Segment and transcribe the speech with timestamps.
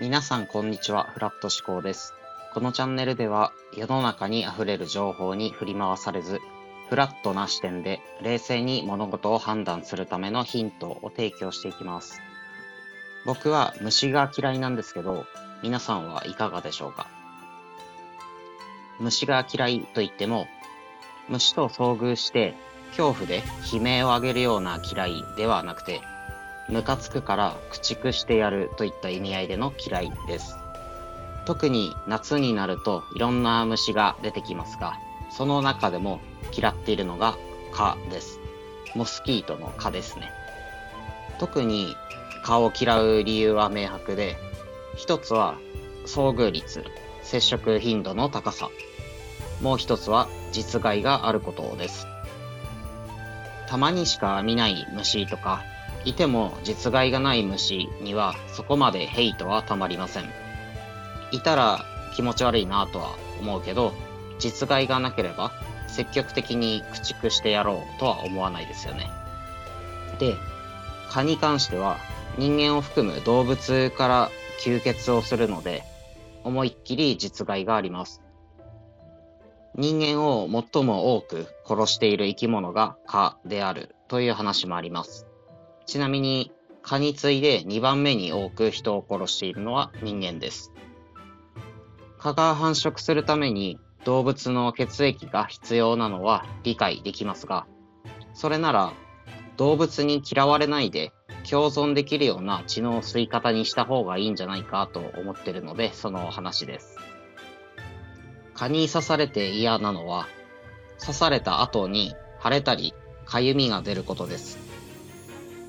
[0.00, 2.14] 皆さんこんにちは、フラット思考です。
[2.54, 6.40] このチャンネルでは世の中に溢れる情報に振り回されず、
[6.88, 12.22] フラットな視点で冷静に物事を判断するためのヒントを提供していきます。
[13.26, 15.26] 僕は虫が嫌いなんですけど、
[15.62, 17.06] 皆さんはいかがでしょうか？
[19.00, 20.46] 虫が嫌いと言っても、
[21.28, 22.54] 虫と遭遇して
[22.96, 26.00] 恐怖で悲鳴を上げるような嫌いではなくて、
[26.70, 30.56] ムカつくから駆逐してやるといった意味合いでの嫌いです。
[31.46, 34.98] 特に夏になるといろんな虫が出てきますが、
[35.30, 36.20] その中でも
[36.56, 37.36] 嫌っているのが
[37.72, 38.38] 蚊です。
[38.94, 40.30] モスキートの蚊ですね。
[41.38, 41.96] 特に
[42.44, 44.36] 蚊を嫌う理由は明白で、
[44.96, 45.56] 一つは
[46.06, 46.84] 遭遇率、
[47.22, 48.68] 接触頻度の高さ。
[49.60, 52.06] もう一つは実害があることです。
[53.68, 55.62] たまにしか見ない虫とか、
[56.04, 60.24] いても実害がない虫にはそこまでヘイトはたまりません。
[61.32, 61.84] いたら
[62.14, 63.92] 気持ち悪いなとは思うけど、
[64.38, 65.52] 実害がなければ
[65.88, 69.10] 積極的に駆逐してやろうとは思わないですよね。
[70.18, 70.34] で、
[71.10, 71.98] 蚊に関しては
[72.38, 74.30] 人間を含む動物から
[74.64, 75.82] 吸血をするので、
[76.44, 78.22] 思いっきり実害があります。
[79.76, 85.29] 人間を最も多く殺している生き物が蚊であるという話もあります。
[85.90, 86.52] ちなみに
[86.82, 90.72] 蚊に次いで2番目に多く人を殺しているのは人間です。
[92.16, 97.66] 蚊が繁殖するために動物の血液が必要なのは理解できますが、
[98.34, 98.92] それなら
[99.56, 106.98] 動物に嫌われないで共存できるような血の吸い方にした方がいいんじゃないかと思ってるので、その話です。
[108.54, 110.28] 蚊に刺されて嫌なのは、
[111.00, 112.94] 刺された後に腫れたり
[113.26, 114.69] 痒みが出ることです。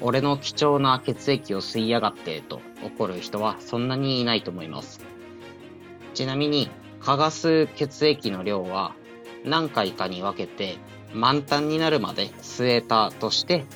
[0.00, 5.00] 俺の貴重な血液を吸いやがってと怒る人はそんなにいないと思います。
[6.14, 6.70] ちなみに、
[7.00, 8.94] 蚊が吸う血液の量は
[9.44, 10.78] 何回かに分けて
[11.12, 13.66] 満タンになるまで吸えたとして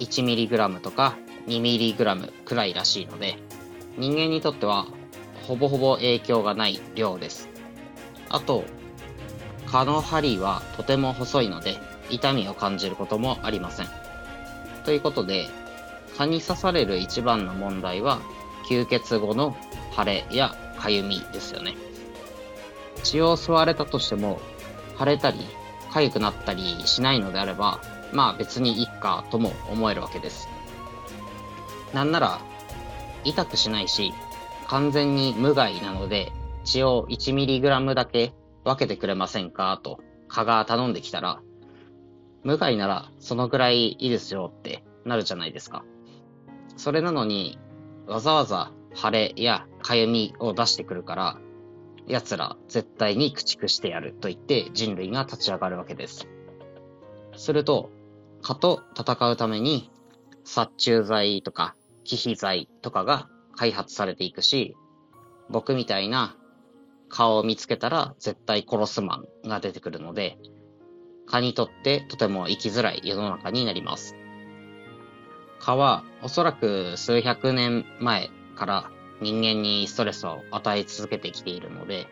[0.00, 3.38] 1mg とか 2mg くらいらしいので
[3.96, 4.86] 人間にとっては
[5.46, 7.48] ほぼほぼ影響がない量です。
[8.28, 8.64] あと、
[9.66, 11.76] 蚊の針はとても細いので
[12.10, 14.07] 痛みを感じることもありません。
[14.88, 15.50] ということで、
[16.16, 18.22] 蚊に刺される一番の問題は
[18.70, 19.54] 吸血後の
[19.94, 21.74] 腫れや痒みですよね。
[23.02, 24.40] 血を吸われたとしても
[24.98, 25.40] 腫れたり
[25.90, 27.82] 痒くなったりしないのであれば、
[28.14, 30.48] まあ別にいいかとも思えるわけです。
[31.92, 32.40] なんなら
[33.24, 34.14] 痛くしないし
[34.68, 36.32] 完全に無害なので
[36.64, 38.32] 血を 1mg だけ
[38.64, 41.42] 分けてくれませんかと蚊が頼んできたら
[42.44, 45.84] 無害ならそのぐらいいいですよってなるじゃないですか。
[46.76, 47.58] それなのに
[48.06, 51.38] わざわざ腫れや痒みを出してくるから
[52.06, 56.28] 奴ら絶対に駆逐してやると言って人類が立ち上がるわけです。
[57.36, 57.90] すると
[58.42, 59.90] 蚊と戦うために
[60.44, 64.76] 殺虫剤とか忌避剤とかが開発されていくし
[65.50, 66.36] 僕みたいな
[67.08, 70.38] 蚊を見つけたら絶対殺すマンが出てくるので
[71.30, 74.16] 蚊にとってとても生きづらい世の中になります。
[75.60, 78.90] 蚊はおそらく数百年前から
[79.20, 82.06] 人間にストレスを与え続けてきているので、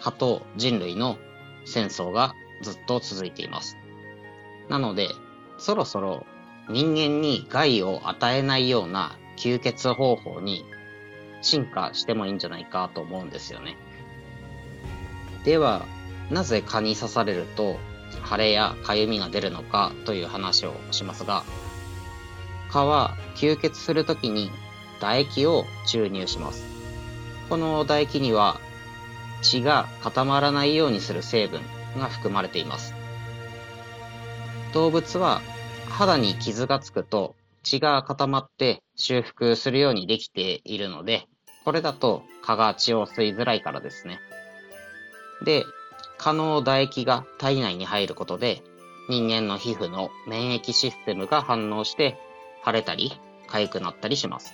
[0.00, 1.18] 蚊と人類の
[1.64, 3.76] 戦争がずっと続いています。
[4.68, 5.08] なので、
[5.58, 6.26] そろそろ
[6.68, 10.64] 人間に害を与えないような吸血方法に
[11.42, 13.76] 進化してもいいんじゃないかと思うんですよね。
[15.44, 15.84] では、
[16.30, 17.78] なぜ蚊に刺されると
[18.28, 21.44] 腫れや痒みが出るのかという話をしますが、
[22.70, 24.50] 蚊は吸血するときに
[24.98, 26.64] 唾液を注入します。
[27.48, 28.60] この唾液には
[29.42, 31.60] 血が固まらないようにする成分
[31.96, 32.94] が含まれています。
[34.72, 35.42] 動物は
[35.88, 41.26] 肌に傷がつくと血が固まって修復するようにできているので、
[41.64, 44.20] これだと蚊が血を吸いづらいからですね。
[45.44, 45.64] で、
[46.20, 48.62] 蚊の唾液が体内に入ることで、
[49.08, 52.18] 人間の皮膚の免疫システムが反応して、
[52.64, 53.18] 腫れたり、
[53.48, 54.52] 痒くなったりします。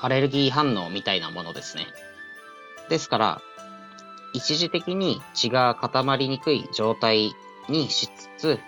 [0.00, 1.86] アレルギー反応みたいなものですね。
[2.88, 3.42] ですから、
[4.34, 7.32] 一時的に血が固まりにくい状態
[7.68, 8.60] にしつつ、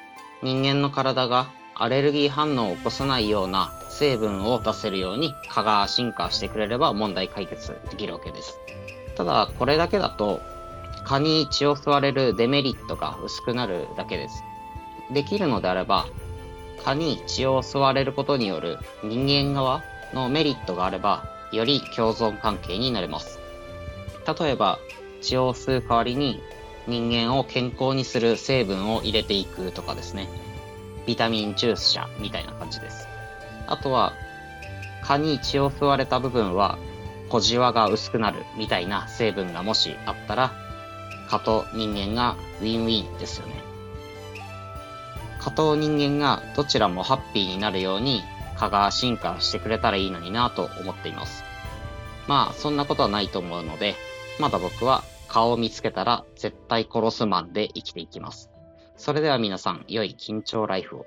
[0.42, 8.58] 人間の体がアレルギー反応を起こさないような成分を出せるように蚊が進化してくれれば問題解決できるわけです。
[9.16, 10.40] ただ、これだけだと、
[11.04, 14.44] 蚊に血を吸われるデメリットが薄くなるだけです。
[15.10, 16.06] できるのであれば、
[16.84, 23.38] 蚊に血を吸われることによる人間側のメリットがあれば、より共存関係になれます。
[24.40, 24.78] 例えば、
[25.20, 26.40] 血を吸う代わりに
[26.86, 30.28] 人間を健康にする成分を入れていくとかですね。
[31.06, 33.08] ビタミン注射みたいな感じです。
[33.66, 34.12] あとは、
[35.02, 36.78] 蚊に血を吸われた部分は
[37.28, 40.52] 小じわが薄くなるみたいな成分がもしあったら、
[41.28, 43.62] 加藤人間がウィンウィンですよね。
[45.40, 48.22] 加藤人間がどちらもハッピーになるように
[48.56, 51.44] 蚊が進化してくれたらいいのになと思っています。
[52.26, 53.94] まあ、そんなことはないと思うので、
[54.38, 58.50] まだ僕は蚊を見つけたら絶対殺すマンで生きていきます。
[58.96, 61.06] それでは皆さん、良い緊張ライフを。